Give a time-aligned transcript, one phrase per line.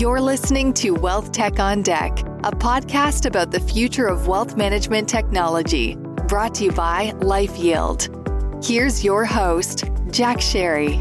[0.00, 5.10] You're listening to Wealth Tech on Deck, a podcast about the future of wealth management
[5.10, 5.96] technology,
[6.26, 8.08] brought to you by Life Yield.
[8.64, 10.94] Here's your host, Jack Sharry.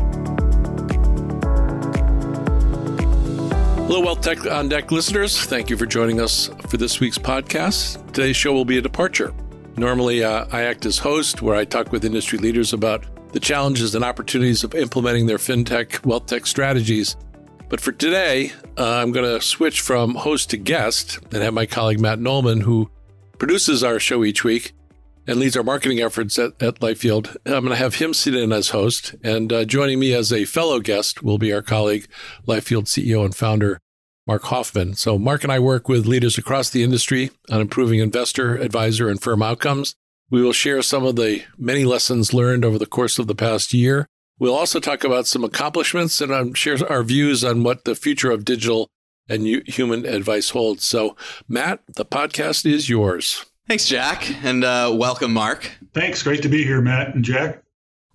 [3.88, 5.46] Hello, Wealth Tech on Deck listeners.
[5.46, 8.06] Thank you for joining us for this week's podcast.
[8.08, 9.34] Today's show will be a departure.
[9.78, 13.96] Normally, uh, I act as host, where I talk with industry leaders about the challenges
[13.96, 17.16] and opportunities of implementing their fintech, wealth tech strategies.
[17.70, 21.68] But for today, uh, I'm going to switch from host to guest and have my
[21.68, 22.90] colleague Matt Nolman, who
[23.38, 24.74] produces our show each week
[25.28, 27.38] and leads our marketing efforts at, at LifeYield.
[27.46, 29.14] I'm going to have him sit in as host.
[29.24, 32.08] And uh, joining me as a fellow guest will be our colleague,
[32.48, 33.80] LifeYield CEO and founder,
[34.26, 34.96] Mark Hoffman.
[34.96, 39.22] So, Mark and I work with leaders across the industry on improving investor, advisor, and
[39.22, 39.94] firm outcomes.
[40.32, 43.76] We will share some of the many lessons learned over the course of the past
[43.76, 44.08] year.
[44.40, 48.32] We'll also talk about some accomplishments and um, share our views on what the future
[48.32, 48.90] of digital
[49.28, 50.86] and human advice holds.
[50.86, 53.46] So, Matt, the podcast is yours.
[53.68, 55.70] Thanks, Jack, and uh, welcome, Mark.
[55.94, 56.24] Thanks.
[56.24, 57.62] Great to be here, Matt and Jack.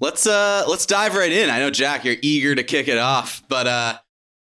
[0.01, 1.51] Let's uh, let's dive right in.
[1.51, 3.99] I know, Jack, you're eager to kick it off, but uh,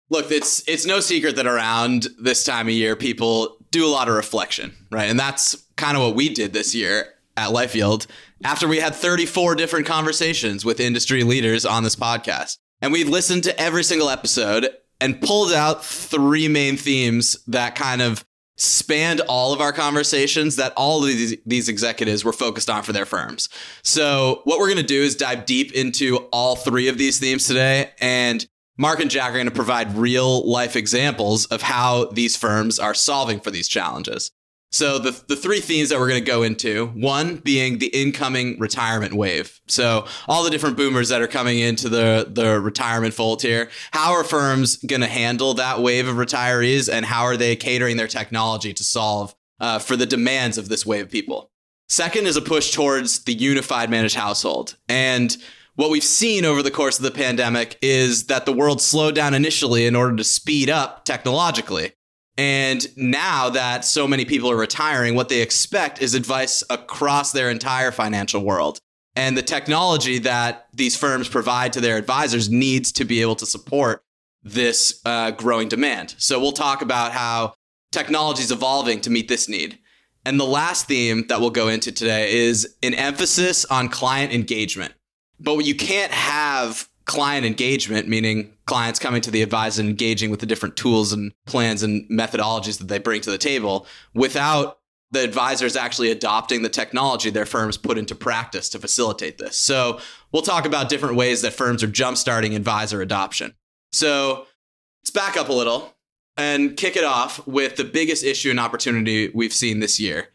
[0.10, 4.08] look, it's it's no secret that around this time of year, people do a lot
[4.08, 5.10] of reflection, right?
[5.10, 8.08] And that's kind of what we did this year at LifeYield
[8.44, 12.58] after we had 34 different conversations with industry leaders on this podcast.
[12.82, 14.70] And we listened to every single episode
[15.00, 20.74] and pulled out three main themes that kind of spanned all of our conversations that
[20.78, 23.50] all of these, these executives were focused on for their firms.
[23.84, 27.48] So, what we're going to do is dive deep into all three of these themes
[27.48, 27.92] today.
[28.00, 28.46] And
[28.78, 32.94] Mark and Jack are going to provide real life examples of how these firms are
[32.94, 34.32] solving for these challenges.
[34.74, 38.58] So the the three themes that we're going to go into, one being the incoming
[38.58, 39.62] retirement wave.
[39.68, 44.14] So all the different boomers that are coming into the the retirement fold here, how
[44.14, 48.08] are firms going to handle that wave of retirees and how are they catering their
[48.08, 51.52] technology to solve uh, for the demands of this wave of people?
[51.88, 54.76] Second is a push towards the unified managed household.
[54.90, 55.38] And
[55.76, 59.36] what we've seen over the course of the pandemic is that the world slowed down
[59.36, 61.92] initially in order to speed up technologically.
[62.38, 67.50] And now that so many people are retiring, what they expect is advice across their
[67.50, 68.80] entire financial world.
[69.16, 73.46] And the technology that these firms provide to their advisors needs to be able to
[73.46, 74.04] support
[74.44, 76.16] this uh, growing demand.
[76.18, 77.54] So we'll talk about how
[77.92, 79.78] technology is evolving to meet this need.
[80.26, 84.94] And the last theme that we'll go into today is an emphasis on client engagement.
[85.40, 90.40] But you can't have client engagement, meaning clients coming to the advisor and engaging with
[90.40, 94.80] the different tools and plans and methodologies that they bring to the table without
[95.12, 99.56] the advisors actually adopting the technology their firms put into practice to facilitate this.
[99.56, 100.00] So
[100.32, 103.54] we'll talk about different ways that firms are jumpstarting advisor adoption.
[103.92, 104.48] So
[105.04, 105.94] let's back up a little
[106.36, 110.30] and kick it off with the biggest issue and opportunity we've seen this year.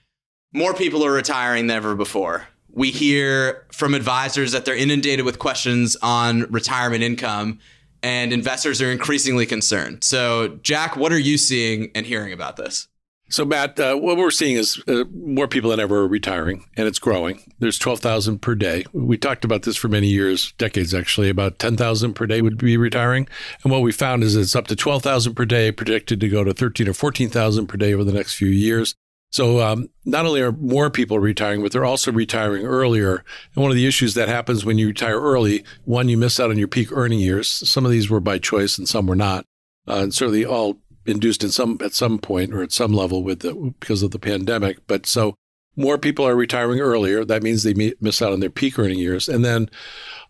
[0.53, 5.39] More people are retiring than ever before we hear from advisors that they're inundated with
[5.39, 7.59] questions on retirement income
[8.03, 10.05] and investors are increasingly concerned.
[10.05, 12.89] So, Jack, what are you seeing and hearing about this?
[13.31, 16.87] So, Matt, uh, what we're seeing is uh, more people than ever are retiring, and
[16.87, 17.53] it's growing.
[17.59, 18.85] There's 12,000 per day.
[18.93, 22.79] We talked about this for many years, decades actually, about 10,000 per day would be
[22.79, 23.29] retiring.
[23.63, 26.55] And what we found is it's up to 12,000 per day, predicted to go to
[26.55, 28.95] 13 or 14,000 per day over the next few years.
[29.31, 33.25] So um, not only are more people retiring, but they're also retiring earlier.
[33.55, 36.51] And one of the issues that happens when you retire early, one, you miss out
[36.51, 37.49] on your peak earning years.
[37.49, 39.45] Some of these were by choice, and some were not,
[39.87, 43.41] uh, and certainly all induced in some at some point or at some level with
[43.41, 44.79] the, because of the pandemic.
[44.87, 45.35] But so
[45.77, 47.25] more people are retiring earlier.
[47.25, 49.71] That means they miss out on their peak earning years, and then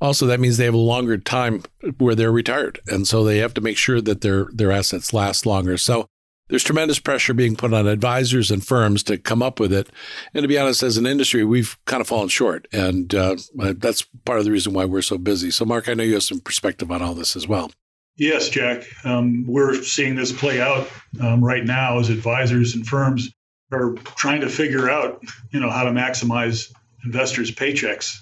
[0.01, 1.63] also that means they have a longer time
[1.99, 5.47] where they're retired, and so they have to make sure that their their assets last
[5.47, 5.79] longer.
[5.79, 6.07] So
[6.49, 9.89] there's tremendous pressure being put on advisors and firms to come up with it.
[10.35, 12.67] And to be honest, as an industry, we've kind of fallen short.
[12.73, 15.51] And uh, that's part of the reason why we're so busy.
[15.51, 17.71] So, Mark, I know you have some perspective on all this as well.
[18.17, 18.85] Yes, Jack.
[19.05, 20.89] Um, we're seeing this play out
[21.21, 23.31] um, right now as advisors and firms
[23.71, 26.73] are trying to figure out, you know, how to maximize
[27.05, 28.17] investors' paychecks.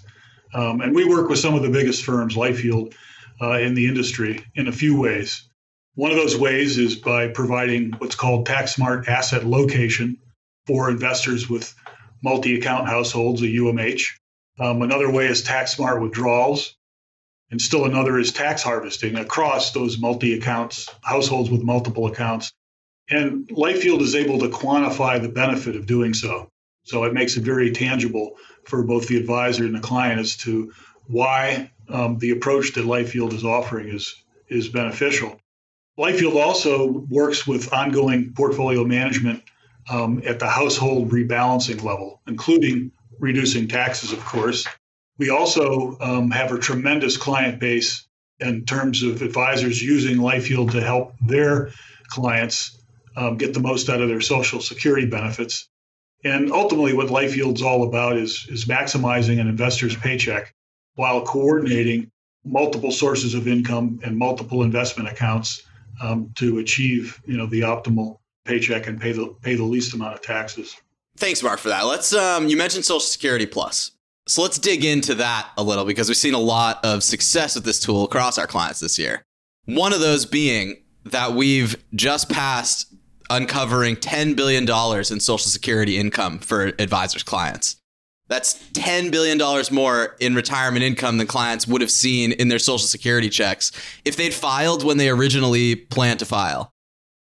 [0.52, 2.94] Um, and we work with some of the biggest firms, LifeYield,
[3.40, 5.48] uh, in the industry in a few ways.
[5.96, 10.18] One of those ways is by providing what's called tax smart asset location
[10.66, 11.74] for investors with
[12.22, 14.08] multi account households, a UMH.
[14.60, 16.76] Um, another way is tax smart withdrawals.
[17.50, 22.52] And still another is tax harvesting across those multi accounts, households with multiple accounts.
[23.08, 26.50] And LifeYield is able to quantify the benefit of doing so.
[26.82, 30.74] So it makes it very tangible for both the advisor and the client as to
[31.06, 34.14] why um, the approach that LifeYield is offering is,
[34.48, 35.40] is beneficial.
[35.98, 39.42] LifeYield also works with ongoing portfolio management
[39.90, 44.66] um, at the household rebalancing level, including reducing taxes, of course.
[45.18, 48.06] We also um, have a tremendous client base
[48.40, 51.70] in terms of advisors using LifeYield to help their
[52.08, 52.76] clients
[53.16, 55.68] um, get the most out of their Social Security benefits.
[56.24, 60.52] And ultimately, what LifeYield's all about is, is maximizing an investor's paycheck
[60.96, 62.10] while coordinating
[62.44, 65.62] multiple sources of income and multiple investment accounts
[66.02, 70.14] um, to achieve, you know, the optimal paycheck and pay the pay the least amount
[70.14, 70.76] of taxes.
[71.16, 71.86] Thanks, Mark, for that.
[71.86, 72.12] Let's.
[72.12, 73.92] Um, you mentioned Social Security Plus,
[74.28, 77.64] so let's dig into that a little because we've seen a lot of success with
[77.64, 79.22] this tool across our clients this year.
[79.64, 82.92] One of those being that we've just passed
[83.30, 87.76] uncovering $10 billion in Social Security income for advisors' clients.
[88.28, 89.38] That's $10 billion
[89.72, 93.70] more in retirement income than clients would have seen in their Social Security checks
[94.04, 96.72] if they'd filed when they originally planned to file.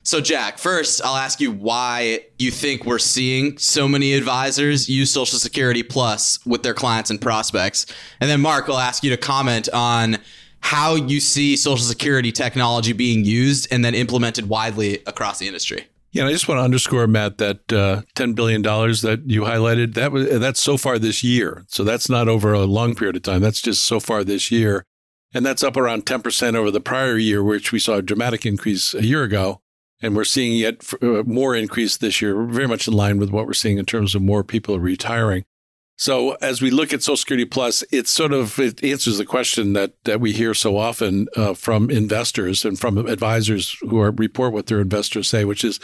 [0.05, 5.09] So, Jack, first, I'll ask you why you think we're seeing so many advisors use
[5.09, 7.85] Social Security Plus with their clients and prospects.
[8.19, 10.17] And then, Mark, I'll ask you to comment on
[10.59, 15.87] how you see Social Security technology being used and then implemented widely across the industry.
[16.13, 19.95] Yeah, I just want to underscore, Matt, that uh, ten billion dollars that you highlighted
[19.95, 21.65] that was that's so far this year.
[21.67, 23.41] So that's not over a long period of time.
[23.41, 24.85] That's just so far this year,
[25.33, 28.45] and that's up around ten percent over the prior year, which we saw a dramatic
[28.45, 29.61] increase a year ago,
[30.03, 32.43] and we're seeing yet uh, more increase this year.
[32.43, 35.45] Very much in line with what we're seeing in terms of more people retiring.
[35.95, 39.73] So as we look at Social Security Plus, it sort of it answers the question
[39.73, 44.53] that that we hear so often uh, from investors and from advisors who are, report
[44.53, 45.79] what their investors say, which is,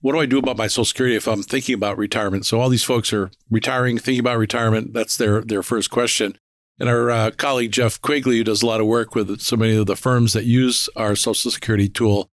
[0.00, 2.46] what do I do about my Social Security if I'm thinking about retirement?
[2.46, 4.92] So all these folks are retiring, thinking about retirement.
[4.94, 6.38] That's their their first question.
[6.78, 9.76] And our uh, colleague Jeff Quigley, who does a lot of work with so many
[9.76, 12.30] of the firms that use our Social Security tool,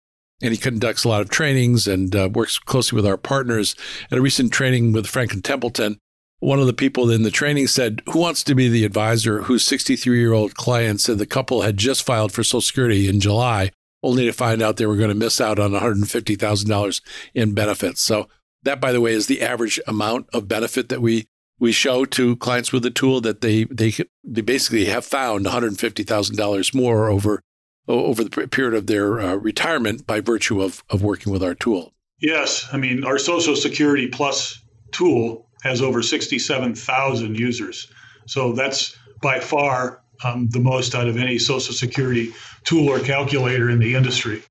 [0.42, 3.76] and he conducts a lot of trainings and uh, works closely with our partners.
[4.10, 6.00] At a recent training with Franklin Templeton,
[6.40, 9.64] one of the people in the training said, Who wants to be the advisor whose
[9.64, 13.72] 63 year old client said the couple had just filed for Social Security in July,
[14.02, 17.02] only to find out they were going to miss out on $150,000
[17.34, 18.02] in benefits?
[18.02, 18.28] So,
[18.64, 21.28] that, by the way, is the average amount of benefit that we
[21.60, 23.94] we show to clients with the tool that they they
[24.24, 27.42] they basically have found $150,000 more over
[27.88, 31.94] over the period of their uh, retirement by virtue of of working with our tool.
[32.22, 37.92] Yes, I mean our Social Security Plus tool has over 67,000 users.
[38.26, 42.32] So that's by far um, the most out of any Social Security
[42.64, 44.44] tool or calculator in the industry.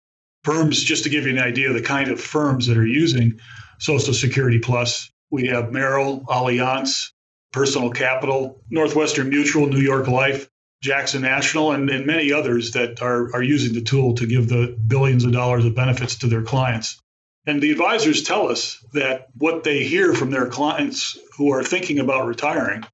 [0.44, 3.38] Firms, just to give you an idea of the kind of firms that are using
[3.78, 7.10] Social Security Plus, we have Merrill, Allianz,
[7.52, 10.48] Personal Capital, Northwestern Mutual, New York Life,
[10.82, 14.76] Jackson National, and, and many others that are, are using the tool to give the
[14.86, 17.00] billions of dollars of benefits to their clients.
[17.48, 21.98] And the advisors tell us that what they hear from their clients who are thinking
[21.98, 22.84] about retiring,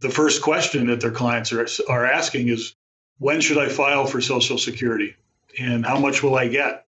[0.00, 2.74] the first question that their clients are, are asking is,
[3.16, 5.16] when should I file for Social Security?
[5.58, 6.84] And how much will I get?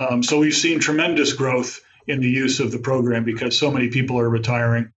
[0.00, 3.88] Um, so we've seen tremendous growth in the use of the program because so many
[3.88, 4.90] people are retiring.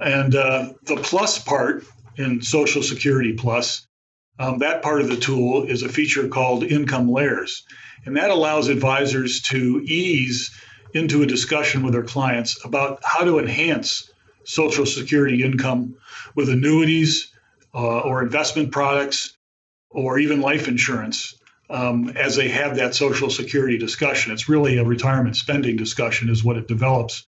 [0.00, 1.82] And uh, the plus part
[2.18, 3.86] in Social Security Plus,
[4.38, 7.64] um, that part of the tool is a feature called Income Layers.
[8.04, 10.50] And that allows advisors to ease
[10.94, 14.10] into a discussion with their clients about how to enhance
[14.44, 15.96] Social Security income
[16.34, 17.32] with annuities
[17.74, 19.36] uh, or investment products
[19.90, 21.34] or even life insurance
[21.68, 24.32] um, as they have that Social Security discussion.
[24.32, 27.26] It's really a retirement spending discussion, is what it develops.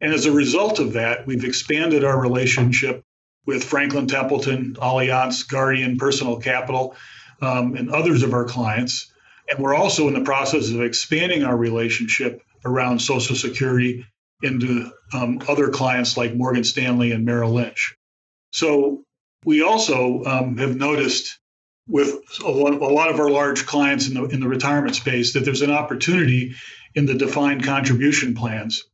[0.00, 3.02] And as a result of that, we've expanded our relationship
[3.46, 6.94] with Franklin Templeton, Allianz, Guardian, Personal Capital,
[7.40, 9.10] um, and others of our clients.
[9.50, 14.04] And we're also in the process of expanding our relationship around Social Security
[14.42, 17.96] into um, other clients like Morgan Stanley and Merrill Lynch.
[18.52, 19.02] So
[19.44, 21.38] we also um, have noticed
[21.86, 25.32] with a lot, a lot, of our large clients in the in the retirement space
[25.32, 26.54] that there's an opportunity
[26.94, 28.84] in the defined contribution plans,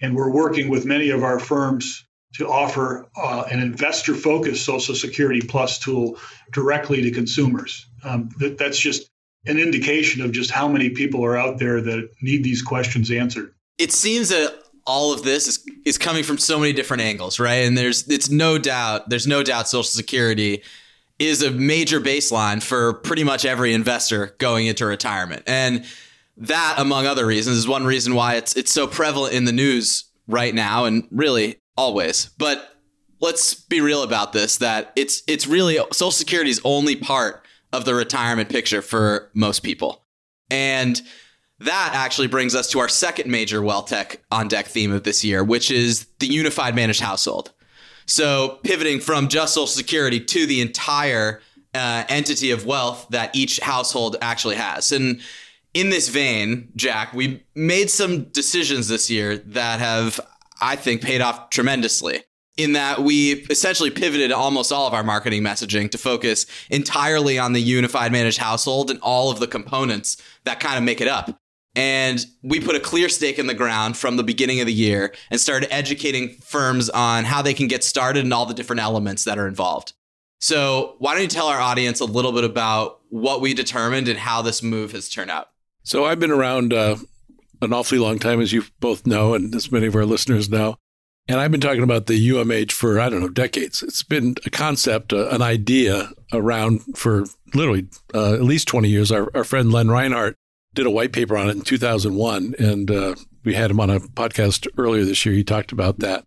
[0.00, 5.40] and we're working with many of our firms to offer uh, an investor-focused Social Security
[5.40, 6.18] Plus tool
[6.52, 7.86] directly to consumers.
[8.04, 9.09] Um, that, that's just
[9.46, 13.54] an indication of just how many people are out there that need these questions answered.
[13.78, 14.54] It seems that
[14.86, 17.64] all of this is is coming from so many different angles, right?
[17.64, 20.62] And there's it's no doubt there's no doubt Social Security
[21.18, 25.42] is a major baseline for pretty much every investor going into retirement.
[25.46, 25.84] And
[26.38, 30.04] that among other reasons is one reason why it's it's so prevalent in the news
[30.26, 32.30] right now and really always.
[32.38, 32.76] But
[33.20, 37.94] let's be real about this that it's it's really Social Security's only part of the
[37.94, 40.04] retirement picture for most people.
[40.50, 41.00] And
[41.60, 45.24] that actually brings us to our second major wealth tech on deck theme of this
[45.24, 47.52] year, which is the unified managed household.
[48.06, 51.40] So, pivoting from just Social Security to the entire
[51.74, 54.90] uh, entity of wealth that each household actually has.
[54.90, 55.20] And
[55.74, 60.18] in this vein, Jack, we made some decisions this year that have,
[60.60, 62.24] I think, paid off tremendously.
[62.60, 67.54] In that we essentially pivoted almost all of our marketing messaging to focus entirely on
[67.54, 71.40] the unified managed household and all of the components that kind of make it up.
[71.74, 75.14] And we put a clear stake in the ground from the beginning of the year
[75.30, 79.24] and started educating firms on how they can get started and all the different elements
[79.24, 79.94] that are involved.
[80.38, 84.18] So, why don't you tell our audience a little bit about what we determined and
[84.18, 85.48] how this move has turned out?
[85.82, 86.96] So, I've been around uh,
[87.62, 90.76] an awfully long time, as you both know, and as many of our listeners know.
[91.30, 93.84] And I've been talking about the UMH for, I don't know, decades.
[93.84, 99.12] It's been a concept, uh, an idea around for literally uh, at least 20 years.
[99.12, 100.34] Our, our friend Len Reinhart
[100.74, 104.00] did a white paper on it in 2001, and uh, we had him on a
[104.00, 105.32] podcast earlier this year.
[105.32, 106.24] He talked about that.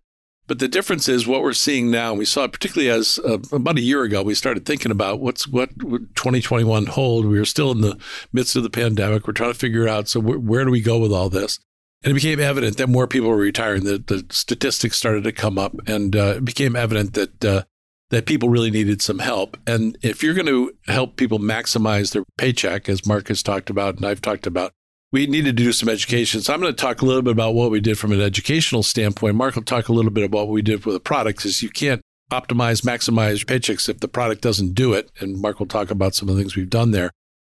[0.48, 2.14] But the difference is what we're seeing now.
[2.14, 5.50] We saw it particularly as uh, about a year ago, we started thinking about what's
[5.50, 7.26] what 2021 hold.
[7.26, 7.98] We were still in the
[8.32, 9.28] midst of the pandemic.
[9.28, 11.60] We're trying to figure out so wh- where do we go with all this?
[12.04, 13.86] And it became evident that more people were retiring.
[13.86, 17.64] The, the statistics started to come up, and uh, it became evident that uh,
[18.10, 19.58] that people really needed some help.
[19.66, 23.96] And if you're going to help people maximize their paycheck, as Mark has talked about
[23.96, 24.72] and I've talked about,
[25.12, 26.42] we needed to do some education.
[26.42, 28.84] So I'm going to talk a little bit about what we did from an educational
[28.84, 29.36] standpoint.
[29.36, 31.70] Mark will talk a little bit about what we did with the product because you
[31.70, 35.12] can't optimize, maximize your paychecks if the product doesn't do it.
[35.20, 37.10] And Mark will talk about some of the things we've done there.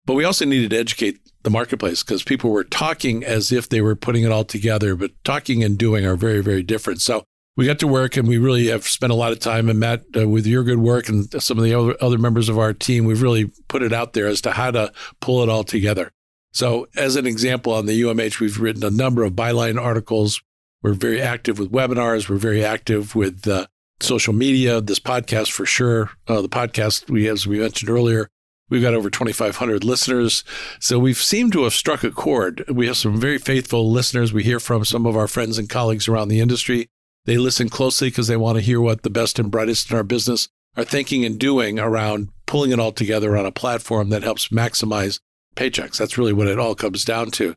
[0.08, 3.82] But we also needed to educate the marketplace because people were talking as if they
[3.82, 7.02] were putting it all together, but talking and doing are very, very different.
[7.02, 7.24] So
[7.58, 9.68] we got to work and we really have spent a lot of time.
[9.68, 12.58] And Matt, uh, with your good work and some of the other, other members of
[12.58, 15.62] our team, we've really put it out there as to how to pull it all
[15.62, 16.10] together.
[16.54, 20.40] So, as an example, on the UMH, we've written a number of byline articles.
[20.82, 22.30] We're very active with webinars.
[22.30, 23.66] We're very active with uh,
[24.00, 24.80] social media.
[24.80, 26.12] This podcast, for sure.
[26.26, 28.30] Uh, the podcast, we as we mentioned earlier,
[28.68, 30.44] we've got over 2,500 listeners.
[30.80, 32.64] So we've seemed to have struck a chord.
[32.68, 34.32] We have some very faithful listeners.
[34.32, 36.88] We hear from some of our friends and colleagues around the industry.
[37.24, 40.04] They listen closely because they want to hear what the best and brightest in our
[40.04, 44.48] business are thinking and doing around pulling it all together on a platform that helps
[44.48, 45.20] maximize
[45.54, 45.98] paychecks.
[45.98, 47.54] That's really what it all comes down to.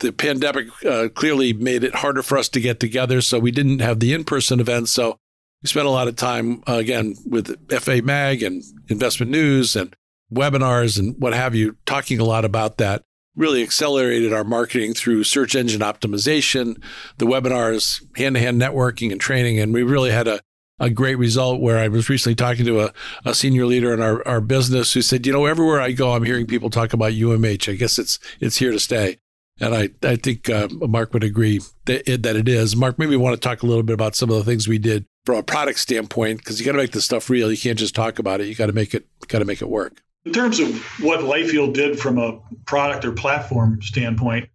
[0.00, 3.78] The pandemic uh, clearly made it harder for us to get together, so we didn't
[3.78, 4.90] have the in person events.
[4.90, 5.18] So
[5.62, 9.94] we spent a lot of time, uh, again, with FA Mag and investment news and
[10.32, 13.02] webinars and what have you, talking a lot about that
[13.36, 16.80] really accelerated our marketing through search engine optimization,
[17.18, 19.58] the webinars, hand to hand networking and training.
[19.58, 20.40] And we really had a,
[20.78, 22.92] a great result where I was recently talking to a,
[23.24, 26.24] a senior leader in our, our business who said, you know, everywhere I go, I'm
[26.24, 27.72] hearing people talk about UMH.
[27.72, 29.18] I guess it's, it's here to stay.
[29.60, 32.74] And I, I think uh, Mark would agree that it, that it is.
[32.74, 35.06] Mark, maybe want to talk a little bit about some of the things we did
[35.24, 37.50] from a product standpoint, because you got to make this stuff real.
[37.50, 38.48] You can't just talk about it.
[38.48, 40.02] You got to make it, got to make it work.
[40.24, 44.48] In terms of what LifeYield did from a product or platform standpoint,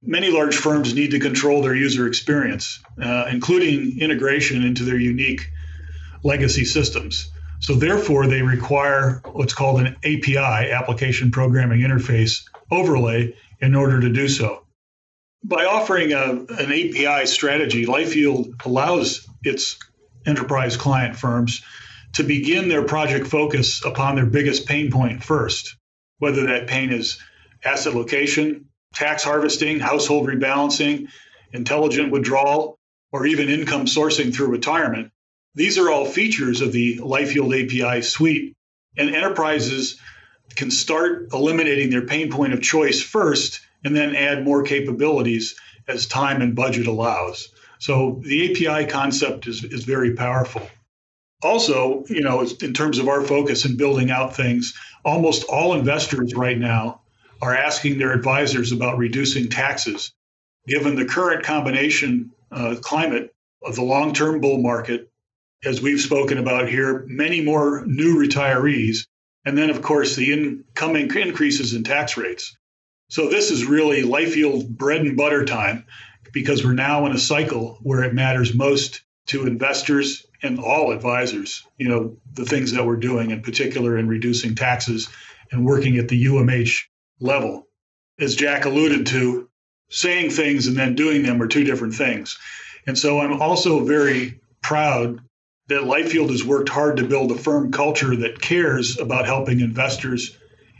[0.00, 5.48] many large firms need to control their user experience, uh, including integration into their unique
[6.22, 7.30] legacy systems.
[7.58, 14.10] So, therefore, they require what's called an API, Application Programming Interface overlay, in order to
[14.10, 14.64] do so.
[15.42, 19.78] By offering a, an API strategy, LifeYield allows its
[20.26, 21.62] enterprise client firms
[22.16, 25.76] to begin their project focus upon their biggest pain point first,
[26.18, 27.18] whether that pain is
[27.62, 31.08] asset location, tax harvesting, household rebalancing,
[31.52, 32.78] intelligent withdrawal,
[33.12, 35.10] or even income sourcing through retirement.
[35.54, 38.56] These are all features of the LifeYield API suite,
[38.96, 40.00] and enterprises
[40.54, 45.54] can start eliminating their pain point of choice first and then add more capabilities
[45.86, 47.50] as time and budget allows.
[47.78, 50.62] So the API concept is, is very powerful.
[51.46, 54.74] Also, you know, in terms of our focus in building out things,
[55.04, 57.02] almost all investors right now
[57.40, 60.12] are asking their advisors about reducing taxes.
[60.66, 65.08] Given the current combination uh, climate of the long term bull market,
[65.64, 69.06] as we've spoken about here, many more new retirees,
[69.44, 72.56] and then, of course, the incoming increases in tax rates.
[73.08, 75.84] So, this is really LifeYield bread and butter time
[76.32, 81.66] because we're now in a cycle where it matters most to investors and all advisors,
[81.78, 85.08] you know, the things that we're doing, in particular in reducing taxes
[85.50, 86.82] and working at the UMH
[87.20, 87.66] level.
[88.18, 89.48] As Jack alluded to,
[89.88, 92.38] saying things and then doing them are two different things.
[92.86, 95.20] And so I'm also very proud
[95.68, 100.36] that LifeYield has worked hard to build a firm culture that cares about helping investors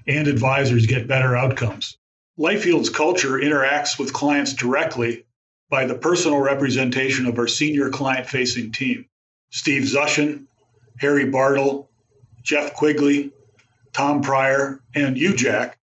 [0.07, 1.99] and advisors get better outcomes.
[2.39, 5.25] LifeYield's culture interacts with clients directly
[5.69, 9.07] by the personal representation of our senior client facing team
[9.50, 10.47] Steve Zushin,
[10.99, 11.91] Harry Bartle,
[12.43, 13.33] Jeff Quigley,
[13.93, 15.79] Tom Pryor, and you, Jack,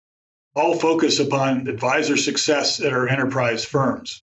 [0.56, 4.22] all focus upon advisor success at our enterprise firms.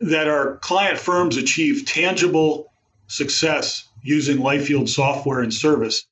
[0.00, 2.72] That our client firms achieve tangible
[3.06, 6.04] success using LifeYield software and service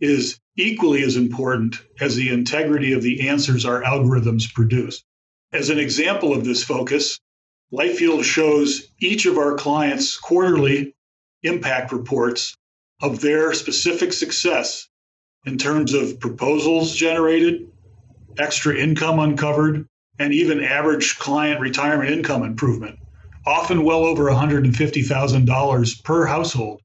[0.00, 5.02] is equally as important as the integrity of the answers our algorithms produce.
[5.52, 7.18] As an example of this focus,
[7.72, 10.94] LifeYield shows each of our clients' quarterly
[11.42, 12.54] impact reports
[13.00, 14.88] of their specific success
[15.46, 17.70] in terms of proposals generated,
[18.38, 19.86] extra income uncovered,
[20.18, 22.98] and even average client retirement income improvement,
[23.46, 26.80] often well over $150,000 per household,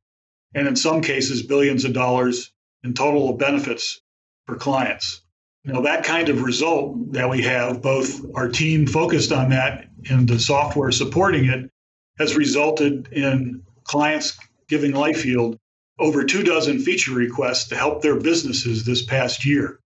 [0.54, 2.52] and in some cases, billions of dollars
[2.84, 4.00] in total of benefits
[4.46, 5.22] for clients.
[5.66, 10.28] Now, that kind of result that we have, both our team focused on that and
[10.28, 11.72] the software supporting it,
[12.20, 14.38] has resulted in clients
[14.68, 15.58] giving LifeYield
[16.00, 19.80] over two dozen feature requests to help their businesses this past year.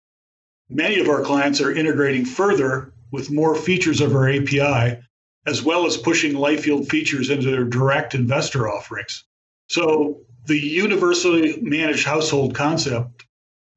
[0.69, 4.99] Many of our clients are integrating further with more features of our API,
[5.47, 9.25] as well as pushing LifeYield features into their direct investor offerings.
[9.69, 13.25] So, the universally managed household concept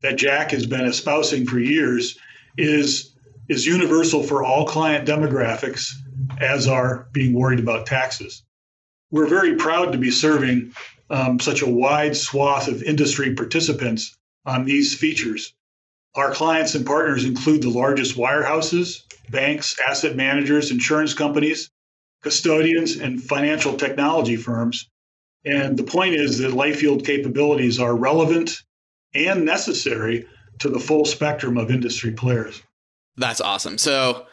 [0.02, 2.18] that Jack has been espousing for years
[2.58, 3.16] is,
[3.48, 5.94] is universal for all client demographics,
[6.40, 8.44] as are being worried about taxes.
[9.12, 10.74] We're very proud to be serving
[11.10, 15.54] um, such a wide swath of industry participants on these features.
[16.16, 21.70] Our clients and partners include the largest wirehouses, banks, asset managers, insurance companies,
[22.24, 24.90] custodians, and financial technology firms.
[25.46, 28.64] And the point is that LifeYield capabilities are relevant
[29.14, 30.26] and necessary
[30.60, 32.62] to the full spectrum of industry players.
[33.16, 33.78] That's awesome.
[33.78, 34.26] So,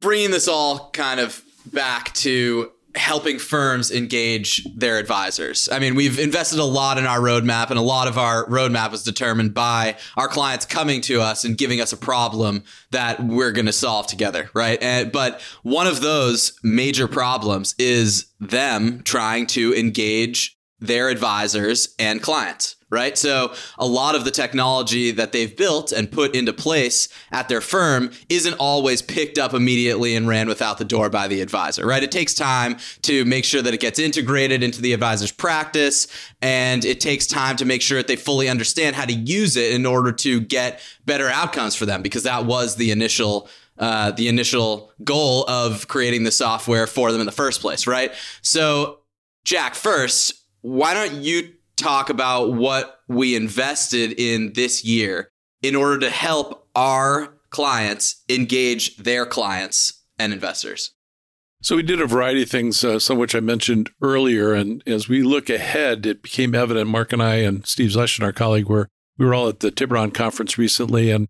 [0.00, 5.68] bringing this all kind of back to helping firms engage their advisors.
[5.70, 8.90] I mean, we've invested a lot in our roadmap, and a lot of our roadmap
[8.90, 13.52] was determined by our clients coming to us and giving us a problem that we're
[13.52, 14.82] going to solve together, right?
[14.82, 22.22] And, but one of those major problems is them trying to engage their advisors and
[22.22, 23.18] clients right?
[23.18, 27.60] So a lot of the technology that they've built and put into place at their
[27.60, 32.02] firm isn't always picked up immediately and ran without the door by the advisor, right?
[32.02, 36.06] It takes time to make sure that it gets integrated into the advisor's practice
[36.40, 39.72] and it takes time to make sure that they fully understand how to use it
[39.72, 44.26] in order to get better outcomes for them because that was the initial uh, the
[44.26, 48.12] initial goal of creating the software for them in the first place, right?
[48.42, 48.98] So,
[49.44, 55.30] Jack, first, why don't you talk about what we invested in this year
[55.62, 60.92] in order to help our clients engage their clients and investors.
[61.60, 64.52] So we did a variety of things, uh, some of which I mentioned earlier.
[64.52, 66.88] And as we look ahead, it became evident.
[66.88, 70.12] Mark and I and Steve Zushin, our colleague, were we were all at the Tiburon
[70.12, 71.26] conference recently, and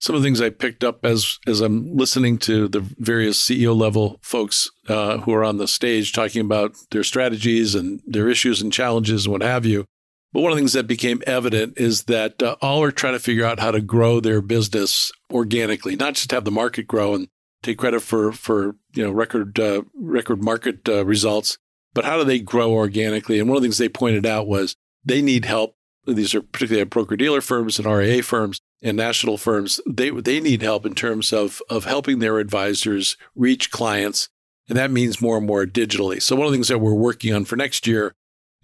[0.00, 3.76] some of the things I picked up as as I'm listening to the various CEO
[3.76, 8.60] level folks uh, who are on the stage talking about their strategies and their issues
[8.60, 9.84] and challenges and what have you.
[10.32, 13.18] But one of the things that became evident is that uh, all are trying to
[13.18, 17.28] figure out how to grow their business organically, not just have the market grow and
[17.62, 21.58] take credit for for you know record uh, record market uh, results,
[21.92, 23.38] but how do they grow organically?
[23.38, 25.76] And one of the things they pointed out was they need help.
[26.06, 30.62] These are particularly broker dealer firms and RIA firms and national firms, they they need
[30.62, 34.28] help in terms of of helping their advisors reach clients,
[34.68, 36.22] and that means more and more digitally.
[36.22, 38.14] So one of the things that we're working on for next year,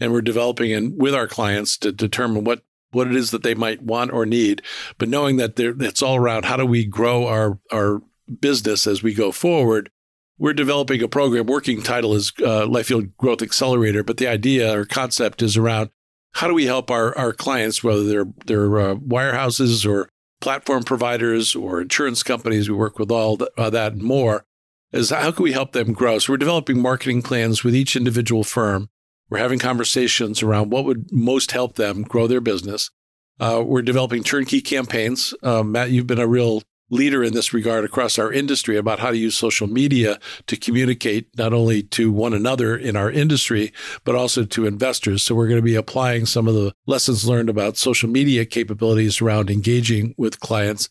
[0.00, 3.55] and we're developing and with our clients to determine what what it is that they
[3.55, 4.62] might want or need,
[4.96, 8.02] but knowing that it's all around how do we grow our our
[8.40, 9.90] business as we go forward.
[10.38, 11.46] We're developing a program.
[11.46, 15.88] Working title is uh, LifeYield Growth Accelerator, but the idea or concept is around
[16.37, 20.07] how do we help our, our clients, whether they're, they're uh, wirehouses or
[20.42, 24.44] platform providers or insurance companies, we work with all the, uh, that and more,
[24.92, 26.18] is how can we help them grow?
[26.18, 28.90] So we're developing marketing plans with each individual firm.
[29.31, 32.90] We're having conversations around what would most help them grow their business.
[33.40, 35.33] Uh, we're developing turnkey campaigns.
[35.42, 39.11] Uh, Matt, you've been a real leader in this regard across our industry about how
[39.11, 43.72] to use social media to communicate not only to one another in our industry,
[44.05, 45.22] but also to investors.
[45.22, 49.20] So we're going to be applying some of the lessons learned about social media capabilities
[49.20, 50.88] around engaging with clients.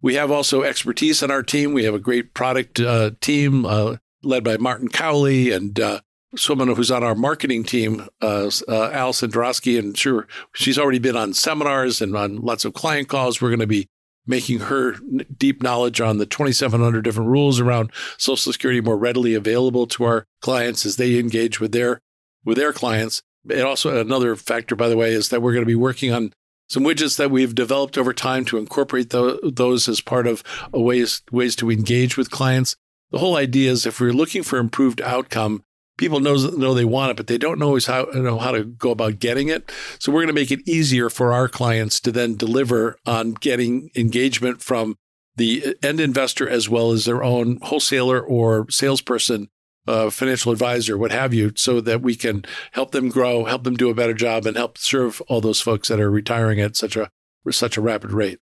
[0.00, 1.72] We have also expertise on our team.
[1.72, 6.00] We have a great product uh, team uh, led by Martin Cowley and uh,
[6.36, 11.16] someone who's on our marketing team, uh, uh, Allison Drosky, and sure, she's already been
[11.16, 13.40] on seminars and on lots of client calls.
[13.40, 13.88] We're going to be
[14.28, 14.94] making her
[15.36, 20.26] deep knowledge on the 2,700 different rules around Social Security more readily available to our
[20.40, 22.00] clients as they engage with their
[22.44, 23.22] with their clients.
[23.50, 26.32] And also another factor, by the way, is that we're going to be working on
[26.68, 31.56] some widgets that we've developed over time to incorporate those as part of ways ways
[31.56, 32.76] to engage with clients.
[33.10, 35.64] The whole idea is if we're looking for improved outcome,
[35.98, 38.90] people know, know they want it, but they don't always how, know how to go
[38.90, 39.70] about getting it.
[39.98, 43.90] So we're going to make it easier for our clients to then deliver on getting
[43.94, 44.96] engagement from
[45.36, 49.48] the end investor as well as their own wholesaler or salesperson
[49.86, 53.76] uh, financial advisor, what have you, so that we can help them grow, help them
[53.76, 56.96] do a better job, and help serve all those folks that are retiring at such
[56.96, 57.10] a
[57.50, 58.38] such a rapid rate.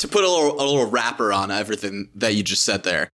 [0.00, 3.08] To put a little a little wrapper on everything that you just said there,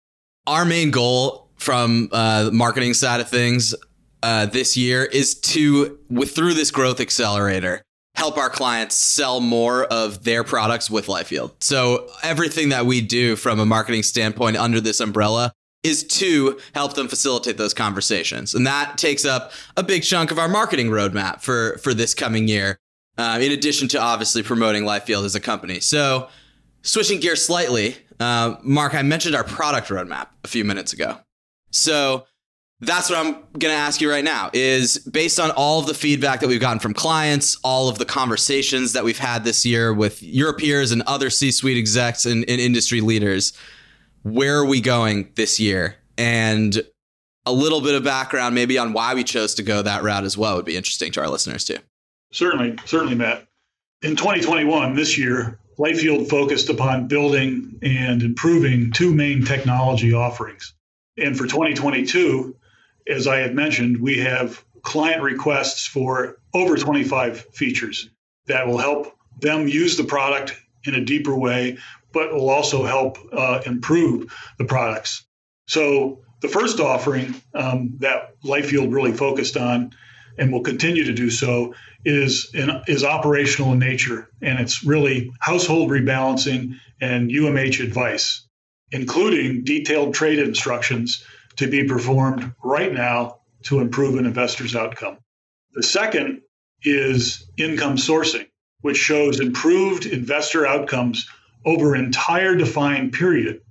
[0.47, 3.73] our main goal from uh, the marketing side of things
[4.21, 7.81] uh, this year is to with through this growth accelerator
[8.15, 11.51] help our clients sell more of their products with LifeYield.
[11.61, 15.51] So everything that we do from a marketing standpoint under this umbrella
[15.83, 18.53] is to help them facilitate those conversations.
[18.53, 22.47] And that takes up a big chunk of our marketing roadmap for, for this coming
[22.47, 22.77] year,
[23.17, 25.79] uh, in addition to obviously promoting LifeYield as a company.
[25.79, 26.29] So,
[26.83, 31.17] switching gears slightly, uh, Mark, I mentioned our product roadmap a few minutes ago.
[31.73, 32.25] So,
[32.85, 35.93] that's what I'm going to ask you right now is based on all of the
[35.93, 39.93] feedback that we've gotten from clients, all of the conversations that we've had this year
[39.93, 43.53] with your peers and other C-suite execs and, and industry leaders,
[44.23, 45.95] where are we going this year?
[46.17, 46.81] And
[47.45, 50.37] a little bit of background maybe on why we chose to go that route as
[50.37, 51.77] well would be interesting to our listeners too.
[52.31, 53.45] Certainly, certainly, Matt.
[54.01, 60.73] In 2021, this year, LifeYield focused upon building and improving two main technology offerings.
[61.17, 62.55] And for 2022,
[63.07, 68.09] as I had mentioned, we have client requests for over 25 features
[68.47, 71.77] that will help them use the product in a deeper way
[72.13, 75.25] but will also help uh, improve the products.
[75.67, 79.91] So the first offering um, that LifeYield really focused on
[80.37, 81.73] and will continue to do so
[82.05, 88.47] is in, is operational in nature, and it's really household rebalancing and UMH advice,
[88.93, 91.25] including detailed trade instructions
[91.57, 95.17] to be performed right now to improve an investor's outcome.
[95.73, 96.41] The second
[96.83, 98.47] is income sourcing,
[98.81, 101.27] which shows improved investor outcomes
[101.65, 103.61] over entire defined period,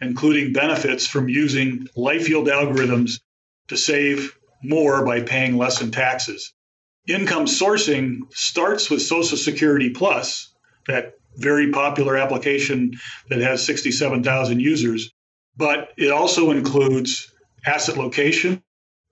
[0.00, 3.20] including benefits from using life yield algorithms
[3.68, 6.52] to save more by paying less in taxes.
[7.08, 10.52] Income sourcing starts with Social Security Plus,
[10.86, 12.92] that very popular application
[13.28, 15.12] that has 67,000 users,
[15.56, 17.32] but it also includes
[17.64, 18.62] asset location,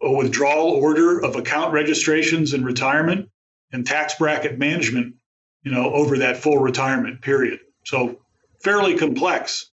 [0.02, 3.28] a withdrawal order of account registrations and retirement,
[3.72, 5.14] and tax bracket management,
[5.62, 7.60] you know, over that full retirement period.
[7.84, 8.20] So
[8.62, 9.70] fairly complex.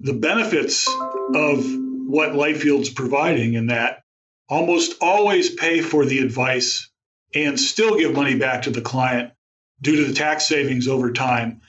[0.00, 0.88] The benefits
[1.34, 1.64] of
[2.06, 4.02] what LifeYield's providing in that
[4.48, 6.90] almost always pay for the advice
[7.34, 9.32] and still give money back to the client
[9.80, 11.60] due to the tax savings over time,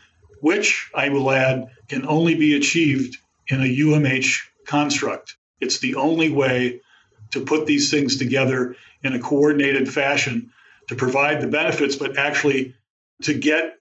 [0.42, 5.36] which I will add can only be achieved in a UMH construct.
[5.60, 6.82] It's the only way
[7.32, 10.52] to put these things together in a coordinated fashion
[10.90, 12.76] to provide the benefits, but actually
[13.24, 13.78] to get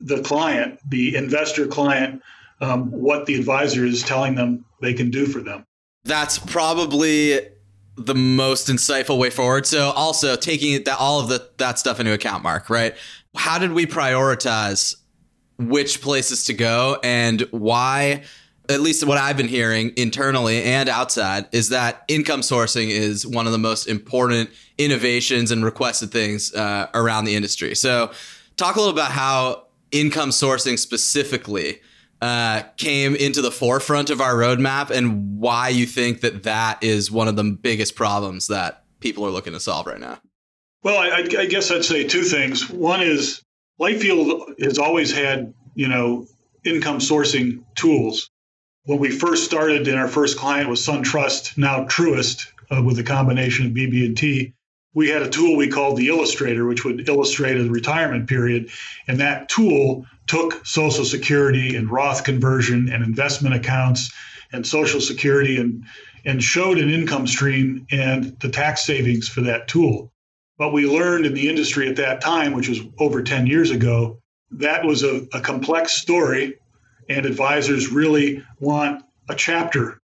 [0.00, 2.22] the client, the investor client,
[2.60, 5.66] um, what the advisor is telling them they can do for them.
[6.04, 7.40] That's probably
[7.96, 9.66] the most insightful way forward.
[9.66, 12.94] So also taking that all of the, that stuff into account, Mark, right?
[13.36, 14.96] How did we prioritize
[15.58, 18.24] which places to go and why?
[18.68, 23.44] At least what I've been hearing internally and outside is that income sourcing is one
[23.46, 27.74] of the most important innovations and requested things uh, around the industry.
[27.74, 28.10] So,
[28.56, 31.80] talk a little about how income sourcing specifically
[32.22, 37.10] uh, came into the forefront of our roadmap and why you think that that is
[37.10, 40.18] one of the biggest problems that people are looking to solve right now.
[40.82, 42.70] Well, I, I guess I'd say two things.
[42.70, 43.43] One is
[43.80, 46.26] LifeYield has always had, you know,
[46.64, 48.30] income sourcing tools.
[48.84, 53.02] When we first started, and our first client was SunTrust, now Truist, uh, with a
[53.02, 54.54] combination of BB&T
[54.94, 58.70] we had a tool we called the Illustrator, which would illustrate a retirement period.
[59.08, 64.12] And that tool took Social Security and Roth conversion and investment accounts
[64.52, 65.84] and Social Security and,
[66.24, 70.12] and showed an income stream and the tax savings for that tool.
[70.56, 74.20] But we learned in the industry at that time, which was over 10 years ago,
[74.52, 76.58] that was a, a complex story.
[77.08, 80.00] And advisors really want a chapter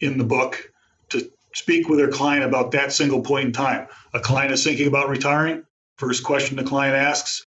[0.00, 0.70] in the book
[1.10, 3.88] to speak with their client about that single point in time.
[4.12, 5.64] A client is thinking about retiring.
[5.96, 7.46] First question the client asks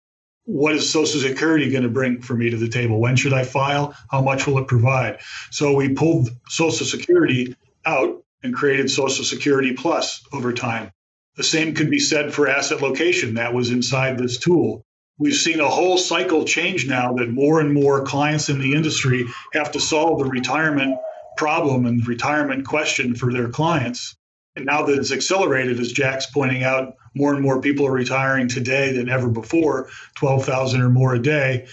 [0.50, 3.00] what is Social Security going to bring for me to the table?
[3.00, 3.96] When should I file?
[4.10, 5.20] How much will it provide?
[5.52, 10.92] So we pulled Social Security out and created Social Security Plus over time.
[11.40, 13.36] The same could be said for asset location.
[13.36, 14.84] That was inside this tool.
[15.18, 19.26] We've seen a whole cycle change now that more and more clients in the industry
[19.54, 20.98] have to solve the retirement
[21.38, 24.18] problem and retirement question for their clients.
[24.58, 28.50] And now that it's accelerated, as Jack's pointing out, more and more people are retiring
[28.50, 31.68] today than ever before 12,000 or more a day.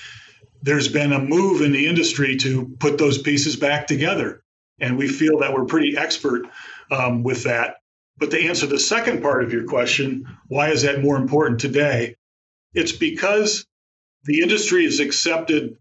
[0.62, 4.44] There's been a move in the industry to put those pieces back together.
[4.78, 6.46] And we feel that we're pretty expert
[6.92, 7.78] um, with that.
[8.18, 12.16] But to answer the second part of your question, why is that more important today?
[12.72, 13.66] It's because
[14.24, 15.78] the industry has accepted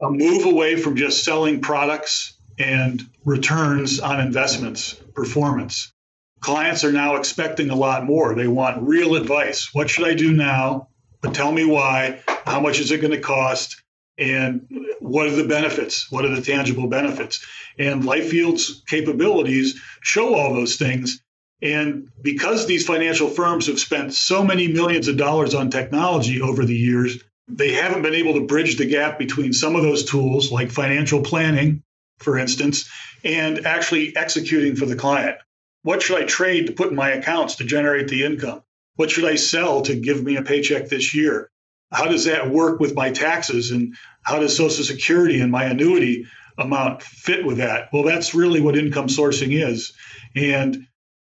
[0.00, 5.92] a move away from just selling products and returns on investments, performance.
[6.40, 8.34] Clients are now expecting a lot more.
[8.34, 9.70] They want real advice.
[9.72, 10.88] What should I do now?
[11.22, 12.20] But tell me why.
[12.44, 13.82] How much is it going to cost?
[14.18, 14.68] And
[15.00, 16.10] what are the benefits?
[16.10, 17.44] What are the tangible benefits?
[17.78, 21.22] And LifeYield's capabilities show all those things.
[21.62, 26.64] And because these financial firms have spent so many millions of dollars on technology over
[26.64, 30.52] the years, they haven't been able to bridge the gap between some of those tools,
[30.52, 31.82] like financial planning,
[32.18, 32.88] for instance,
[33.24, 35.38] and actually executing for the client.
[35.82, 38.62] What should I trade to put in my accounts to generate the income?
[38.96, 41.50] What should I sell to give me a paycheck this year?
[41.92, 43.70] How does that work with my taxes?
[43.70, 46.26] And how does Social Security and my annuity
[46.58, 47.90] amount fit with that?
[47.92, 49.92] Well, that's really what income sourcing is.
[50.34, 50.86] And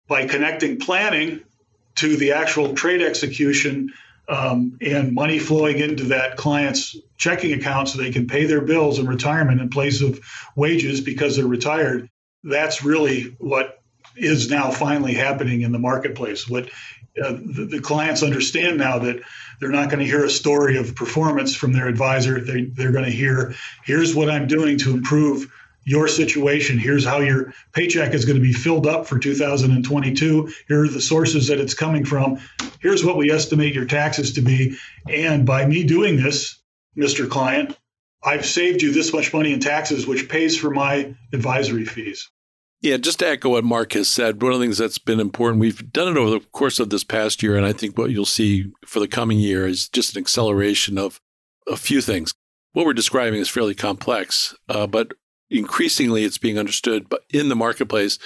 [0.08, 1.42] by connecting planning
[1.96, 3.92] to the actual trade execution
[4.30, 9.00] um, and money flowing into that client's checking account so they can pay their bills
[9.00, 10.20] in retirement in place of
[10.56, 12.10] wages because they're retired,
[12.44, 13.82] that's really what
[14.16, 16.48] is now finally happening in the marketplace.
[16.48, 16.70] What
[17.22, 19.22] uh, the, the, clients understand now that
[19.60, 22.40] they're not going to hear a story of performance from their advisor.
[22.40, 25.52] They, they're going to hear, here's what I'm doing to improve
[25.88, 26.78] your situation.
[26.78, 30.52] Here's how your paycheck is going to be filled up for 2022.
[30.68, 32.40] Here are the sources that it's coming from.
[32.82, 34.78] Here's what we estimate your taxes to be.
[35.10, 36.60] And by me doing this,
[36.98, 37.30] Mr.
[37.30, 37.78] Client,
[38.22, 42.30] I've saved you this much money in taxes, which pays for my advisory fees.
[42.82, 45.62] Yeah, just to echo what Mark has said, one of the things that's been important,
[45.62, 48.26] we've done it over the course of this past year, and I think what you'll
[48.26, 51.22] see for the coming year is just an acceleration of
[51.66, 52.34] a few things.
[52.74, 55.14] What we're describing is fairly complex, uh, but
[55.50, 58.20] increasingly it's being understood but in the marketplace.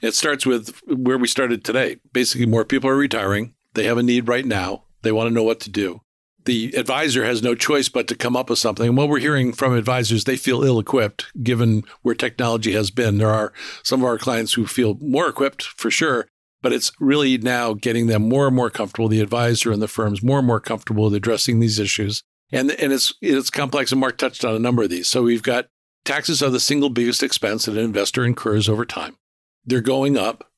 [0.00, 1.98] It starts with where we started today.
[2.12, 3.54] Basically, more people are retiring.
[3.74, 4.84] They have a need right now.
[5.02, 6.00] They want to know what to do
[6.44, 8.86] the advisor has no choice but to come up with something.
[8.86, 13.18] And what we're hearing from advisors, they feel ill equipped given where technology has been.
[13.18, 16.28] There are some of our clients who feel more equipped for sure,
[16.62, 20.22] but it's really now getting them more and more comfortable, the advisor and the firms
[20.22, 22.22] more and more comfortable with addressing these issues.
[22.52, 23.90] And, and it's, it's complex.
[23.90, 25.08] And Mark touched on a number of these.
[25.08, 25.66] So we've got
[26.04, 29.16] taxes are the single biggest expense that an investor incurs over time.
[29.64, 30.50] They're going up.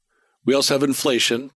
[0.45, 1.51] We also have inflation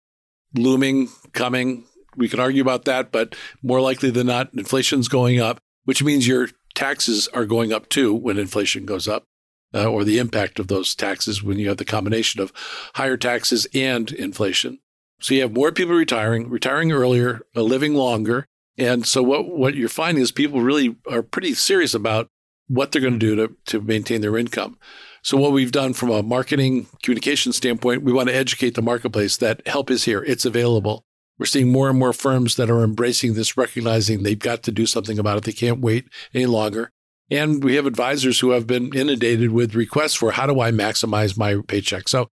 [0.54, 5.60] looming, coming, we can argue about that, but more likely than not, inflation's going up,
[5.86, 9.26] which means your taxes are going up too when inflation goes up,
[9.74, 12.52] uh, or the impact of those taxes when you have the combination of
[12.96, 14.80] higher taxes and inflation.
[15.22, 18.46] So you have more people retiring, retiring earlier, uh, living longer.
[18.78, 22.30] And so what, what you're finding is people really are pretty serious about
[22.70, 24.78] what they're going to do to, to maintain their income.
[25.22, 29.36] So what we've done from a marketing communication standpoint, we want to educate the marketplace
[29.38, 30.24] that help is here.
[30.24, 31.04] It's available.
[31.38, 34.86] We're seeing more and more firms that are embracing this, recognizing they've got to do
[34.86, 35.44] something about it.
[35.44, 36.92] They can't wait any longer.
[37.32, 41.38] And we have advisors who have been inundated with requests for how do I maximize
[41.38, 42.08] my paycheck?
[42.08, 42.28] So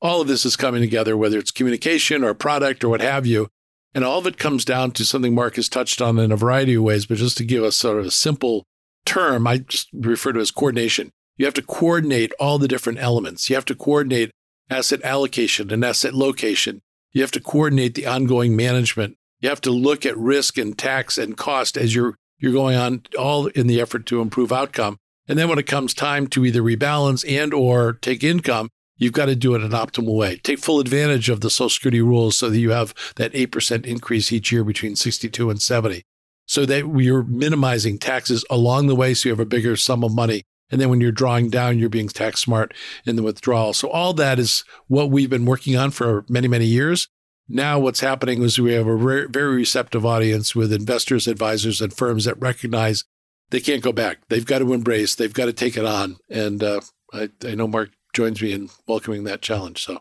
[0.00, 3.48] all of this is coming together, whether it's communication or product or what have you.
[3.94, 6.74] And all of it comes down to something Mark has touched on in a variety
[6.74, 8.64] of ways, but just to give us sort of a simple
[9.08, 11.10] term, I just refer to as coordination.
[11.36, 13.48] You have to coordinate all the different elements.
[13.48, 14.30] You have to coordinate
[14.70, 16.80] asset allocation and asset location.
[17.12, 19.16] You have to coordinate the ongoing management.
[19.40, 23.02] You have to look at risk and tax and cost as you're you're going on
[23.18, 24.96] all in the effort to improve outcome.
[25.26, 29.26] And then when it comes time to either rebalance and or take income, you've got
[29.26, 30.36] to do it an optimal way.
[30.36, 34.32] Take full advantage of the Social Security rules so that you have that 8% increase
[34.32, 36.02] each year between 62 and 70.
[36.48, 40.14] So that you're minimizing taxes along the way so you have a bigger sum of
[40.14, 40.42] money.
[40.70, 42.74] And then when you're drawing down, you're being tax smart
[43.06, 43.72] in the withdrawal.
[43.72, 47.08] So all that is what we've been working on for many, many years.
[47.48, 52.24] Now, what's happening is we have a very receptive audience with investors, advisors, and firms
[52.24, 53.04] that recognize
[53.50, 54.18] they can't go back.
[54.28, 56.18] They've got to embrace, they've got to take it on.
[56.28, 56.80] And uh,
[57.12, 59.82] I, I know Mark joins me in welcoming that challenge.
[59.84, 60.00] So,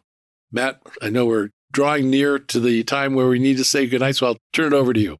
[0.52, 4.18] Matt, I know we're drawing near to the time where we need to say goodnight,
[4.18, 5.18] so I'll turn it over to you.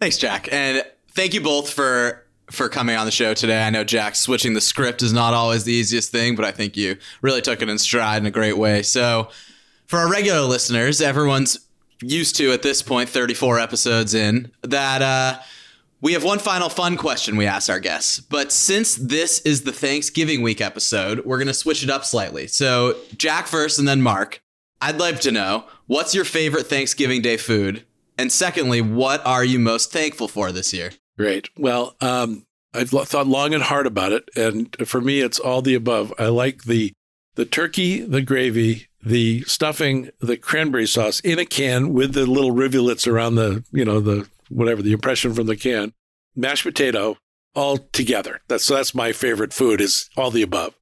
[0.00, 0.48] Thanks, Jack.
[0.52, 3.62] And thank you both for for coming on the show today.
[3.62, 6.76] I know Jack switching the script is not always the easiest thing, but I think
[6.76, 8.82] you really took it in stride in a great way.
[8.82, 9.28] So,
[9.86, 11.66] for our regular listeners, everyone's
[12.00, 15.40] used to at this point, 34 episodes in, that uh,
[16.00, 18.20] we have one final fun question we ask our guests.
[18.20, 22.46] But since this is the Thanksgiving week episode, we're going to switch it up slightly.
[22.46, 24.40] So, Jack first and then Mark.
[24.80, 27.84] I'd like to know what's your favorite Thanksgiving Day food?
[28.18, 30.90] And secondly, what are you most thankful for this year?
[31.16, 31.48] Great.
[31.56, 35.74] Well, um, I've thought long and hard about it, and for me, it's all the
[35.74, 36.12] above.
[36.18, 36.92] I like the
[37.36, 42.50] the turkey, the gravy, the stuffing, the cranberry sauce in a can with the little
[42.50, 45.92] rivulets around the, you know, the whatever the impression from the can,
[46.34, 47.16] mashed potato,
[47.54, 48.40] all together.
[48.48, 50.74] That's so that's my favorite food is all the above.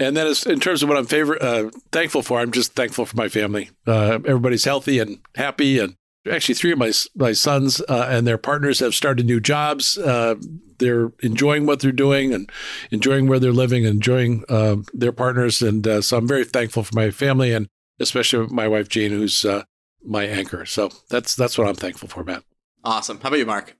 [0.00, 3.06] And then, as, in terms of what I'm favorite, uh, thankful for, I'm just thankful
[3.06, 3.70] for my family.
[3.86, 5.96] Uh, everybody's healthy and happy, and
[6.30, 9.98] actually three of my my sons uh, and their partners have started new jobs.
[9.98, 10.36] Uh,
[10.78, 12.50] they're enjoying what they're doing and
[12.90, 16.82] enjoying where they're living, and enjoying uh, their partners, and uh, so I'm very thankful
[16.82, 17.68] for my family and
[18.00, 19.64] especially my wife Jean, who's uh,
[20.04, 20.66] my anchor.
[20.66, 22.44] So that's that's what I'm thankful for, Matt.
[22.82, 23.20] Awesome.
[23.20, 23.76] How about you, Mark?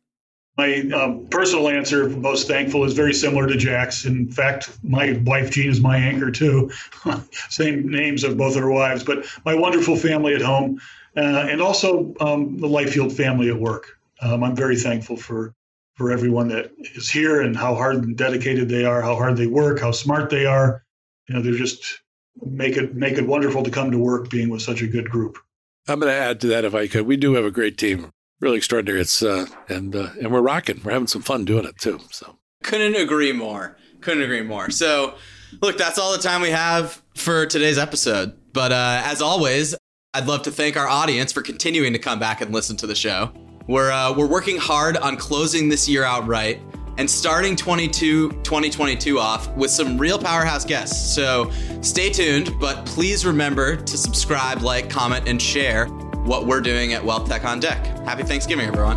[0.56, 4.04] My um, personal answer, most thankful, is very similar to Jack's.
[4.04, 6.70] In fact, my wife Jean is my anchor too.
[7.48, 10.80] Same names of both our wives, but my wonderful family at home
[11.16, 13.98] uh, and also um, the LifeYield family at work.
[14.20, 15.54] Um, I'm very thankful for
[15.94, 19.46] for everyone that is here and how hard and dedicated they are, how hard they
[19.46, 20.84] work, how smart they are.
[21.28, 22.00] You know, they're just
[22.42, 25.38] make it make it wonderful to come to work being with such a good group.
[25.86, 27.06] I'm going to add to that if I could.
[27.06, 29.00] We do have a great team, really extraordinary.
[29.00, 30.80] It's uh, and uh, and we're rocking.
[30.84, 32.00] We're having some fun doing it too.
[32.10, 33.76] So couldn't agree more.
[34.00, 34.70] Couldn't agree more.
[34.70, 35.14] So,
[35.62, 38.34] look, that's all the time we have for today's episode.
[38.52, 39.74] But uh, as always,
[40.16, 42.94] I'd love to thank our audience for continuing to come back and listen to the
[42.94, 43.32] show.
[43.66, 46.60] We're, uh, we're working hard on closing this year out right
[46.98, 51.12] and starting 22, 2022 off with some real powerhouse guests.
[51.12, 51.50] So
[51.80, 57.04] stay tuned, but please remember to subscribe, like, comment, and share what we're doing at
[57.04, 57.84] Wealth Tech on Deck.
[58.06, 58.96] Happy Thanksgiving, everyone.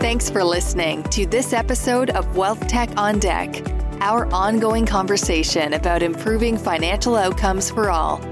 [0.00, 3.62] Thanks for listening to this episode of Wealth Tech on Deck,
[4.00, 8.24] our ongoing conversation about improving financial outcomes for all.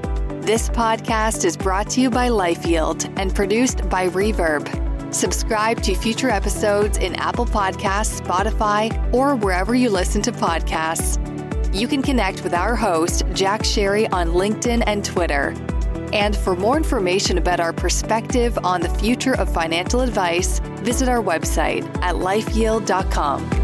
[0.48, 4.64] This podcast is brought to you by LifeYield and produced by Reverb.
[5.12, 11.18] Subscribe to future episodes in Apple Podcasts, Spotify, or wherever you listen to podcasts.
[11.78, 15.54] You can connect with our host, Jack Sharry, on LinkedIn and Twitter.
[16.14, 21.22] And for more information about our perspective on the future of financial advice, visit our
[21.22, 23.57] website at lifeyield.com.